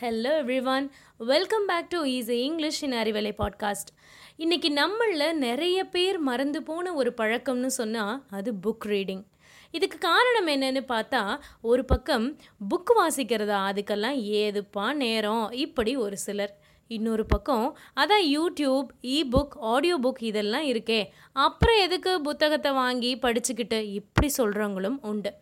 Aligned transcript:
hello 0.00 0.32
everyone 0.42 0.90
welcome 1.18 1.66
back 1.66 1.88
to 1.88 2.04
easy 2.04 2.28
English 2.28 2.82
in 2.82 2.92
Arivalai 2.92 3.30
podcast 3.38 3.90
இன்றைக்கி 4.38 4.78
நம்மளில் 4.78 5.32
நிறைய 5.32 5.84
பேர் 5.84 6.18
மறந்து 6.18 6.62
போன 6.62 6.94
ஒரு 6.94 7.14
பழக்கம்னு 7.16 7.66
சொன்னால் 7.66 8.22
அது 8.30 8.52
புக் 8.52 8.84
ரீடிங் 8.84 9.24
இதுக்கு 9.70 9.98
காரணம் 9.98 10.48
என்னன்னு 10.48 10.80
பார்த்தா 10.88 11.38
ஒரு 11.60 11.84
பக்கம் 11.84 12.36
புக் 12.70 12.92
வாசிக்கிறதா 13.00 13.58
அதுக்கெல்லாம் 13.70 14.20
ஏதுப்பா 14.32 14.92
நேரம் 14.92 15.50
இப்படி 15.50 15.96
ஒரு 15.96 16.16
சிலர். 16.16 16.58
இன்னொரு 16.86 17.26
பக்கம் 17.26 17.78
அதான் 17.96 18.24
யூடியூப் 18.26 18.86
இ 19.02 19.22
புக் 19.32 19.58
ஆடியோ 19.60 19.98
புக் 19.98 20.22
இதெல்லாம் 20.22 20.64
இருக்கே. 20.64 21.06
அப்புறம் 21.32 21.78
எதுக்கு 21.78 22.20
புத்தகத்தை 22.20 22.72
வாங்கி 22.72 23.16
படிச்சுக்கிட்டு 23.16 23.82
இப்படி 23.82 24.32
சொல்கிறவங்களும் 24.38 24.98
உண்டு. 25.02 25.32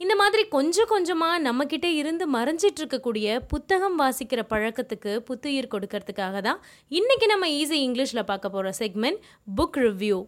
இந்த 0.00 0.16
மாதிரி 0.16 0.48
கொஞ்சம் 0.48 0.86
கொஞ்சமாக 0.86 1.42
நம்மக்கிட்ட 1.42 1.84
இருந்து 1.84 2.24
மறைஞ்சிட்டு 2.32 2.80
இருக்கக்கூடிய 2.80 3.38
புத்தகம் 3.46 4.00
வாசிக்கிற 4.00 4.40
பழக்கத்துக்கு 4.48 5.16
புத்துயிர் 5.18 5.72
கொடுக்கறதுக்காக 5.74 6.40
தான் 6.40 6.60
இன்றைக்கி 6.90 7.26
நம்ம 7.26 7.46
ஈஸி 7.46 7.76
இங்கிலீஷில் 7.78 8.24
பார்க்க 8.24 8.48
போகிற 8.48 8.72
செக்மெண்ட் 8.78 9.18
புக் 9.56 9.76
ரிவ்யூ 9.76 10.18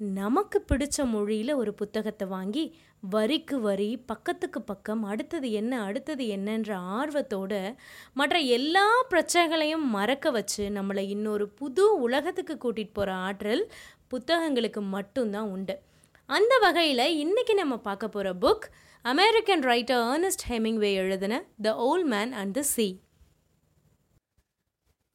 நமக்கு 0.00 0.64
பிடிச்ச 0.68 1.04
மொழியில் 1.04 1.54
ஒரு 1.54 1.74
புத்தகத்தை 1.74 2.26
வாங்கி 2.28 2.64
வரிக்கு 3.00 3.60
வரி 3.60 4.02
பக்கத்துக்கு 4.06 4.60
பக்கம் 4.62 5.02
அடுத்தது 5.02 5.52
என்ன 5.52 5.82
அடுத்தது 5.84 6.24
என்னன்ற 6.24 6.74
ஆர்வத்தோட 6.74 7.74
மற்ற 8.12 8.38
எல்லா 8.38 8.86
பிரச்சனைகளையும் 9.08 9.86
மறக்க 9.88 10.30
வச்சு 10.30 10.68
நம்மளை 10.68 11.08
இன்னொரு 11.08 11.48
புது 11.48 12.00
உலகத்துக்கு 12.00 12.56
கூட்டிகிட்டு 12.56 12.94
போகிற 12.94 13.14
ஆற்றல் 13.14 13.70
புத்தகங்களுக்கு 14.08 14.80
மட்டும்தான் 14.80 15.50
உண்டு. 15.50 15.80
அந்த 16.26 16.58
வகையில் 16.58 17.04
இன்றைக்கி 17.24 17.54
நம்ம 17.54 17.76
பார்க்க 17.78 18.08
போகிற 18.08 18.34
book 18.34 18.66
American 19.04 19.62
writer 19.62 20.00
Ernest 20.12 20.42
Hemingway 20.48 20.88
எழுதின 20.94 21.34
the 21.62 21.74
old 21.76 22.06
man 22.06 22.32
and 22.32 22.54
the 22.54 22.62
sea 22.62 22.86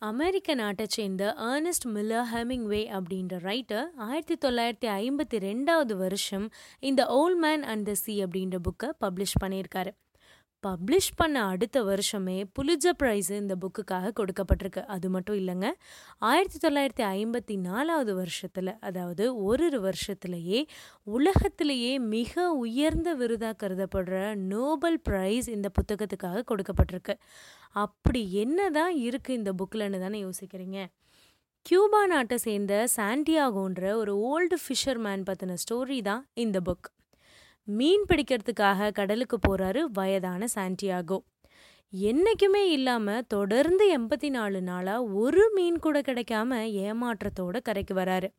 அமெரிக்க 0.02 0.54
நாட்டை 0.54 0.86
சேர்ந்த 0.90 1.24
ஏர்னஸ்ட் 1.50 1.86
மில்லர் 1.86 2.30
ஹெமிங்வே 2.32 2.82
அப்படின்ற 2.98 3.38
ரைட்டர் 3.50 3.86
ஆயிரத்தி 3.98 4.36
தொள்ளாயிரத்தி 4.46 4.88
ஐம்பத்தி 4.96 5.40
ரெண்டாவது 5.40 5.96
வருஷம் 5.98 6.48
இந்த 6.80 7.08
old 7.08 7.38
man 7.38 7.64
and 7.64 7.86
the 7.86 7.94
sea 7.94 8.16
அப்படின்ற 8.26 8.60
புக்கை 8.68 8.90
பப்ளிஷ் 9.06 9.38
பண்ணியிருக்காரு. 9.44 9.94
பப்ளிஷ் 10.66 11.10
பண்ண 11.16 11.38
அடுத்த 11.54 11.78
வருஷமே 11.84 12.36
புலிஜ 12.58 12.86
ப்ரைஸ் 13.00 13.30
இந்த 13.40 13.56
புக்குக்காக 13.64 14.12
கொடுக்கப்பட்டிருக்கு. 14.20 14.82
அது 14.96 15.08
மட்டும் 15.10 15.38
இல்லைங்க. 15.42 15.70
ஆயிரத்தி 16.32 16.60
தொள்ளாயிரத்தி 16.68 17.06
ஐம்பத்தி 17.18 17.56
நாலாவது 17.70 18.14
வருஷத்தில் 18.16 18.72
அதாவது 18.90 19.24
ஒரு 19.50 19.68
வருஷத்துலேயே 19.88 20.60
உலகத்திலேயே 21.18 21.94
மிக 22.16 22.52
உயர்ந்த 22.66 23.14
விருதாக 23.14 23.56
கருதப்படுற 23.64 24.20
நோபல் 24.36 25.00
ப்ரைஸ் 25.10 25.50
இந்த 25.58 25.70
புத்தகத்துக்காக 25.78 26.44
கொடுக்கப்பட்டிருக்கு. 26.52 27.16
அப்படி 27.86 28.22
என்ன 28.44 28.70
தான் 28.70 28.96
இருக்குது 29.06 29.38
இந்த 29.40 29.54
புக்கில்னு 29.60 30.00
தானே 30.00 30.20
யோசிக்கிறீங்க? 30.28 30.80
கியூபா 31.66 32.00
நாட்டை 32.06 32.38
சேர்ந்த 32.38 32.74
சாண்டியாகோன்ற 32.96 33.84
ஒரு 34.00 34.14
ஓல்டு 34.32 34.58
ஃபிஷர்மேன் 34.64 35.24
பற்றின 35.30 35.56
ஸ்டோரி 35.64 36.00
தான் 36.02 36.24
இந்த 36.44 36.60
புக் 36.60 36.88
மீன் 37.68 38.04
பிடிக்கிறதுக்காக 38.10 38.90
கடலுக்கு 38.92 39.38
போகிறாரு 39.38 39.82
வயதான 39.94 40.48
சாண்டியாகோ. 40.56 41.18
என்றைக்குமே 41.94 42.62
இல்லாமல் 42.72 43.26
தொடர்ந்து 43.28 43.84
எண்பத்தி 43.98 44.30
நாலு 44.30 44.62
நாளாக 44.62 45.04
ஒரு 45.04 45.44
மீன் 45.54 45.78
கூட 45.80 46.02
கிடைக்காம 46.02 46.60
ஏமாற்றத்தோட 46.86 47.58
கரைக்கு 47.62 47.94
வராரு. 47.94 48.30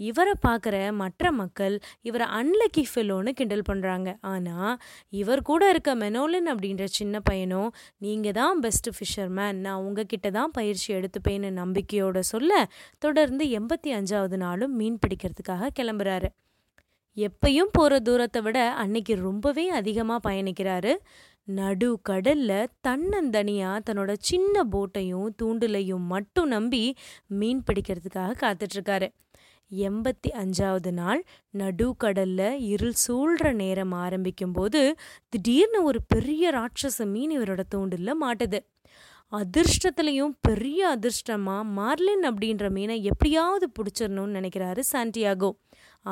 இவரை 0.00 0.32
பார்க்குற 0.46 0.76
மற்ற 0.92 1.32
மக்கள் 1.32 1.80
இவரை 2.00 2.26
அன்லக்கி 2.38 2.84
ஃபெல்லோன்னு 2.90 3.30
கிண்டல் 3.30 3.66
பண்ணுறாங்க 3.70 4.08
ஆனால் 4.20 4.74
இவர் 5.08 5.42
கூட 5.42 5.68
இருக்க 5.68 5.94
மெனோலின் 5.94 6.50
அப்படின்ற 6.54 6.84
சின்ன 6.84 7.20
பையனும் 7.20 7.70
நீங்கள் 7.98 8.32
தான் 8.32 8.60
பெஸ்ட்டு 8.62 8.94
ஃபிஷர்மேன் 8.96 9.60
நான் 9.66 9.84
உங்ககிட்ட 9.84 10.30
தான் 10.30 10.50
பயிற்சி 10.50 10.88
எடுத்துப்பேன்னு 10.94 11.50
நம்பிக்கையோட 11.62 12.18
சொல்ல 12.18 12.68
தொடர்ந்து 12.98 13.46
எண்பத்தி 13.60 13.92
அஞ்சாவது 13.92 14.36
நாளும் 14.36 14.76
மீன் 14.76 14.98
பிடிக்கிறதுக்காக 15.06 15.72
கிளம்புறாரு. 15.80 16.30
எப்பையும் 17.16 17.72
போகிற 17.72 18.00
தூரத்தை 18.00 18.42
விட 18.42 18.72
அன்னைக்கு 18.72 19.14
ரொம்பவே 19.16 19.68
அதிகமாக 19.68 20.30
பயணிக்கிறாரு. 20.30 20.96
நடு 21.44 21.98
கடல்ல 22.08 22.66
தன்னந்தனியாக 22.88 23.78
தன்னோட 23.90 24.14
சின்ன 24.18 24.64
போட்டையும் 24.64 25.28
தூண்டிலையும் 25.42 26.06
மட்டும் 26.06 26.48
நம்பி 26.48 26.96
மீன் 27.26 27.62
பிடிக்கிறதுக்காக 27.66 28.36
காத்துட்ருக்காரு. 28.40 29.08
எண்பத்தி 29.70 30.32
அஞ்சாவது 30.32 30.90
நாள் 30.90 31.24
நடு 31.50 31.96
இருள் 32.58 32.92
சூழ்ற 33.08 33.52
நேரம் 33.52 33.92
ஆரம்பிக்கும் 33.92 34.52
போது 34.52 34.94
திடீர்னு 35.28 35.82
ஒரு 35.82 36.00
பெரிய 36.06 36.50
ராட்சச 36.50 37.04
மீன் 37.04 37.38
இவரோட 37.38 37.60
தூண்டில் 37.68 38.22
மாட்டுது. 38.22 38.58
அதிர்ஷ்டத்துலேயும் 39.32 40.32
பெரிய 40.40 40.98
அதிர்ஷ்டமாக 40.98 41.64
மார்லின் 41.64 42.22
அப்படின்ற 42.22 42.70
மீனை 42.70 43.04
எப்படியாவது 43.04 43.70
பிடிச்சிடணும்னு 43.78 44.36
நினைக்கிறாரு 44.40 44.80
சாண்டியாகோ. 44.92 45.50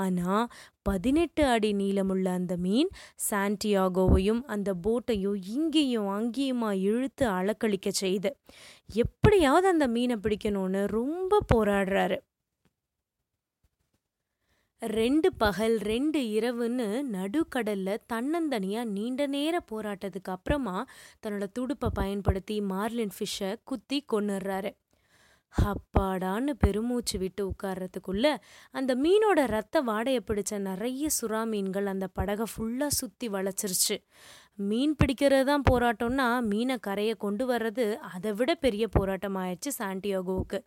ஆனால் 0.03 0.47
பதினெட்டு 0.83 1.43
அடி 1.55 1.71
நீளமுள்ள 1.81 2.27
அந்த 2.41 2.55
மீன் 2.65 2.91
சாண்டியாகோவையும் 3.31 4.43
அந்த 4.55 4.71
போட்டையும் 4.85 5.39
இங்கேயும் 5.55 6.11
அங்கேயுமா 6.17 6.71
இழுத்து 6.91 7.27
அளக்களிக்க 7.39 7.91
செய்து 8.03 8.33
எப்படியாவது 9.05 9.69
அந்த 9.69 9.89
மீனை 9.97 10.19
பிடிக்கணும்னு 10.25 10.83
ரொம்ப 10.99 11.41
போராடுறாரு. 11.55 12.19
ரெண்டு 14.83 15.29
பகல் 15.43 15.77
ரெண்டு 15.91 16.21
இரவுன்னு 16.37 16.87
நடுக்கடல்ல 17.15 17.91
தன்னந்தனியாக 18.13 18.93
நீண்ட 18.97 19.27
நேர 19.35 19.61
போராட்டத்துக்கு 19.71 20.33
அப்புறமா 20.37 20.77
தன்னோட 21.23 21.47
துடுப்பை 21.59 21.89
பயன்படுத்தி 22.01 22.57
மார்லின் 22.73 23.15
ஃபிஷ்ஷை 23.19 23.51
குத்தி 23.65 23.99
கொன்னுடுறாரு. 24.13 24.73
அப்பாடான்னு 25.63 26.51
பெருமூச்சு 26.59 27.19
விட்டு 27.19 27.51
உட்கார்றதுக்குள்ள 27.51 28.37
அந்த 28.71 28.95
மீனோட 28.95 29.47
ரத்த 29.47 29.83
வாடையை 29.83 30.21
பிடிச்ச 30.27 30.59
நிறைய 30.59 31.09
சுறா 31.21 31.47
மீன்கள் 31.47 31.87
அந்த 31.87 32.07
படகை 32.07 32.47
ஃபுல்லாக 32.57 32.87
சுற்றி 32.87 33.29
வளைச்சிருச்சு. 33.29 33.97
மீன் 34.59 34.93
பிடிக்கிறது 34.97 35.45
தான் 35.45 35.65
போராட்டம்னா 35.71 36.27
மீனை 36.41 36.77
கரையை 36.79 37.15
கொண்டு 37.15 37.45
வர்றது 37.47 37.95
அதை 37.95 38.33
விட 38.33 38.55
பெரிய 38.55 38.89
போராட்டம் 38.89 39.37
ஆயிடுச்சு 39.37 39.71
சாண்டியாகோவுக்கு. 39.79 40.59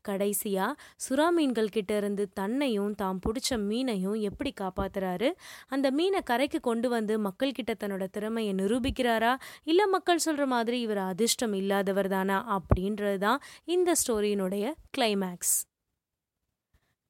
கடைசியாக 0.00 0.78
சுறா 1.04 1.26
மீன்கள் 1.30 1.68
கிட்ட 1.68 1.96
இருந்து 1.96 2.32
தன்னையும் 2.32 2.94
தாம் 2.94 3.20
பிடிச்ச 3.26 3.58
மீனையும் 3.58 4.16
எப்படி 4.20 4.52
காப்பாத்துறாரு? 4.60 5.30
அந்த 5.68 5.90
மீனை 5.90 6.22
கரைக்கு 6.24 6.60
கொண்டு 6.60 6.88
வந்து 6.88 7.18
மக்கள் 7.18 7.52
கிட்ட 7.52 7.74
தன்னோட 7.74 8.06
திறமையை 8.10 8.54
நிரூபிக்கிறாரா? 8.54 9.34
இல்லை 9.64 9.86
மக்கள் 9.86 10.18
சொல்கிற 10.18 10.46
மாதிரி 10.46 10.80
இவர் 10.80 10.98
அதிர்ஷ்டம் 10.98 11.52
இல்லாதவர் 11.52 12.08
தானா? 12.08 12.58
அப்படின்றது 12.58 13.18
தான் 13.18 13.40
இந்த 13.64 13.92
ஸ்டோரியினுடைய 14.02 14.72
கிளைமேக்ஸ் 14.98 15.56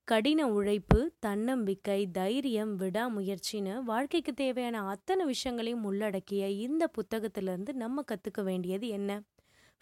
கடின 0.05 0.49
உழைப்பு 0.49 1.13
தன்னம்பிக்கை 1.19 2.07
தைரியம் 2.07 2.79
விடாமுயற்சின்னு 2.79 3.83
வாழ்க்கைக்கு 3.83 4.35
தேவையான 4.35 4.89
அத்தனை 4.89 5.25
விஷயங்களையும் 5.27 5.85
உள்ளடக்கிய 5.85 6.49
இந்த 6.49 6.91
புத்தகத்திலேருந்து 6.97 7.73
நம்ம 7.73 8.05
கற்றுக்க 8.13 8.43
வேண்டியது 8.43 8.89
என்ன? 8.89 9.23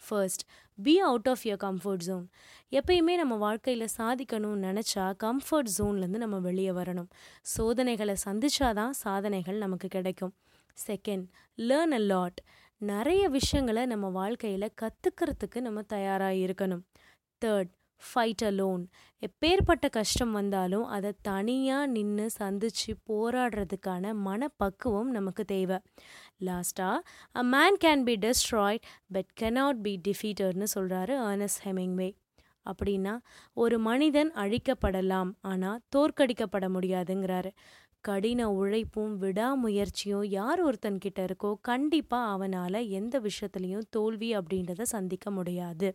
First 0.07 0.41
be 0.83 0.99
out 0.99 1.27
of 1.27 1.43
your 1.43 1.63
comfort 1.63 2.05
zone 2.07 2.29
எப்பயுமே 2.71 3.15
நம்ம 3.15 3.35
வாழ்க்கையில் 3.35 3.87
சாதிக்கணும்னு 3.97 4.63
நினச்சா 4.67 5.13
கம்ஃபர்ட் 5.23 5.71
ஜோன்லேருந்து 5.77 6.21
நம்ம 6.25 6.39
வெளியே 6.39 6.69
வரணும். 6.69 7.09
சோதனைகளை 7.41 8.15
சந்திச்சாதான் 8.25 8.89
சாதனைகள் 8.89 9.57
நமக்கு 9.57 9.87
கிடைக்கும். 9.87 10.33
செகண்ட் 10.87 11.25
லேர்ன் 11.57 11.91
அ 11.91 11.97
லாட் 11.97 12.43
நிறைய 12.77 13.29
விஷயங்களை 13.29 13.85
நம்ம 13.85 14.09
வாழ்க்கையில் 14.09 14.73
கற்றுக்கிறதுக்கு 14.81 15.61
நம்ம 15.61 15.81
தயாராக 15.81 16.33
இருக்கணும். 16.33 16.83
தேர்ட் 17.45 17.71
ஃபைட் 18.03 18.43
அலோன் 18.45 18.83
எப்பேற்பட்ட 19.23 19.85
கஷ்டம் 19.89 20.31
வந்தாலும் 20.31 20.85
அதை 20.87 21.11
தனியாக 21.21 21.85
நின்று 21.87 22.25
சந்திச்சு 22.39 22.91
போராடுறதுக்கான 23.09 24.13
மனப்பக்குவம் 24.23 25.11
நமக்கு 25.11 25.43
தேவை. 25.45 25.77
லாஸ்ட்டாக 26.41 26.97
a 27.35 27.43
man 27.53 27.79
can 27.85 28.03
be 28.03 28.15
destroyed 28.25 28.85
but 29.11 29.29
cannot 29.41 29.81
be 29.81 29.93
டிஃபீட்டர்னு 30.09 30.67
சொல்கிறாரு 30.75 31.15
ஏர்னஸ் 31.29 31.59
ஹெமிங்வே 31.65 32.09
அப்படின்னா 32.65 33.13
ஒரு 33.57 33.77
மனிதன் 33.81 34.31
அழிக்கப்படலாம் 34.37 35.31
ஆனால் 35.43 35.81
தோற்கடிக்கப்பட 35.95 36.67
முடியாதுங்கிறாரு. 36.75 37.51
கடின 38.03 38.41
உழைப்பும் 38.53 39.13
விடாமுயற்சியும் 39.19 40.25
யார் 40.31 40.61
ஒருத்தன்கிட்ட 40.63 41.19
இருக்கோ 41.27 41.51
கண்டிப்பாக 41.61 42.31
அவனால் 42.33 42.79
எந்த 42.93 43.15
விஷயத்துலையும் 43.19 43.85
தோல்வி 43.89 44.29
அப்படின்றத 44.37 44.87
சந்திக்க 44.89 45.27
முடியாது. 45.31 45.89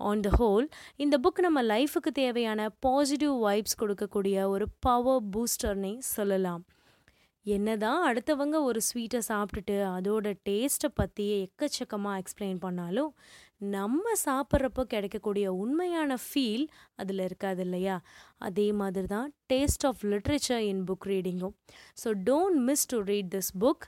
ஆன் 0.00 0.20
த 0.20 0.30
ஹோல் 0.38 0.66
இந்த 0.96 1.18
புக் 1.18 1.40
நம்ம 1.40 1.62
லைஃபுக்கு 1.62 2.10
தேவையான 2.12 2.70
பாசிட்டிவ் 2.80 3.34
வைப்ஸ் 3.46 3.80
கொடுக்கக்கூடிய 3.82 4.46
ஒரு 4.46 4.66
பவர் 4.80 5.22
பூஸ்டர்னே 5.24 5.98
சொல்லலாம். 5.98 6.64
என்னதான் 7.46 8.02
அடுத்தவங்க 8.10 8.56
ஒரு 8.62 8.80
ஸ்வீட்டை 8.80 9.20
சாப்பிட்டுட்டு 9.28 9.76
அதோட 9.96 10.34
டேஸ்ட்டை 10.48 10.88
பற்றி 10.94 11.24
எக்கச்சக்கமாக 11.44 12.20
எக்ஸ்பிளைன் 12.20 12.58
பண்ணாலும் 12.58 13.10
நம்ம 13.56 14.12
சாப்பிட்றப்போ 14.24 14.82
கிடைக்கக்கூடிய 14.84 15.52
உண்மையான 15.52 16.16
ஃபீல் 16.24 16.64
அதில் 16.94 17.18
இருக்காது 17.18 17.62
இல்லையா? 17.62 17.96
அதே 18.38 18.72
மாதிரி 18.72 19.06
தான் 19.06 19.28
taste 19.52 19.86
of 19.86 20.04
literature 20.04 20.64
in 20.70 20.84
book 20.84 21.06
ரீடிங்கும் 21.06 21.54
so 22.04 22.10
don't 22.24 22.60
miss 22.60 22.86
to 22.86 23.00
read 23.00 23.30
this 23.34 23.52
book 23.60 23.86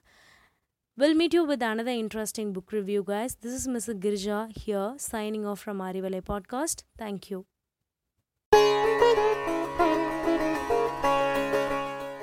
We'll 0.98 1.14
meet 1.14 1.34
you 1.34 1.44
with 1.44 1.60
another 1.60 1.90
interesting 1.90 2.54
book 2.54 2.72
review, 2.72 3.02
guys. 3.06 3.36
This 3.38 3.52
is 3.52 3.68
Mrs. 3.68 4.00
Girja 4.00 4.50
here, 4.56 4.94
signing 4.96 5.44
off 5.44 5.60
from 5.60 5.78
Arivale 5.78 6.22
Podcast. 6.22 6.84
Thank 6.96 7.30
you. 7.30 7.44